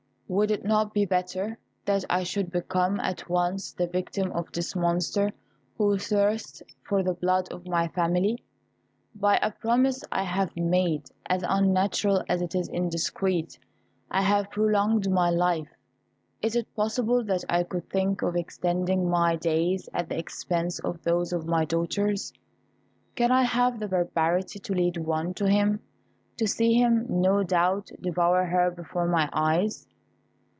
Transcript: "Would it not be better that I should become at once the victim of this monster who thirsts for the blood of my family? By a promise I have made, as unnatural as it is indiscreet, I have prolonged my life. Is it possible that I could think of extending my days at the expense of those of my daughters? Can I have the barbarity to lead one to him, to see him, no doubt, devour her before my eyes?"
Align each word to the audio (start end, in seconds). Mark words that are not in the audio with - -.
"Would 0.33 0.49
it 0.49 0.63
not 0.63 0.93
be 0.93 1.03
better 1.03 1.57
that 1.83 2.05
I 2.09 2.23
should 2.23 2.51
become 2.53 3.01
at 3.01 3.27
once 3.29 3.73
the 3.73 3.85
victim 3.85 4.31
of 4.31 4.49
this 4.53 4.77
monster 4.77 5.33
who 5.77 5.97
thirsts 5.97 6.63
for 6.87 7.03
the 7.03 7.13
blood 7.13 7.51
of 7.51 7.65
my 7.67 7.89
family? 7.89 8.41
By 9.13 9.35
a 9.41 9.51
promise 9.51 10.05
I 10.09 10.23
have 10.23 10.55
made, 10.55 11.09
as 11.25 11.43
unnatural 11.45 12.23
as 12.29 12.41
it 12.41 12.55
is 12.55 12.69
indiscreet, 12.69 13.59
I 14.09 14.21
have 14.21 14.49
prolonged 14.51 15.11
my 15.11 15.29
life. 15.29 15.67
Is 16.41 16.55
it 16.55 16.73
possible 16.77 17.25
that 17.25 17.43
I 17.49 17.63
could 17.63 17.89
think 17.89 18.21
of 18.21 18.37
extending 18.37 19.09
my 19.09 19.35
days 19.35 19.89
at 19.93 20.07
the 20.07 20.17
expense 20.17 20.79
of 20.79 21.03
those 21.03 21.33
of 21.33 21.45
my 21.45 21.65
daughters? 21.65 22.31
Can 23.17 23.33
I 23.33 23.43
have 23.43 23.81
the 23.81 23.89
barbarity 23.89 24.59
to 24.59 24.73
lead 24.73 24.95
one 24.95 25.33
to 25.33 25.49
him, 25.49 25.81
to 26.37 26.47
see 26.47 26.73
him, 26.75 27.05
no 27.09 27.43
doubt, 27.43 27.89
devour 27.99 28.45
her 28.45 28.71
before 28.71 29.09
my 29.09 29.29
eyes?" 29.33 29.89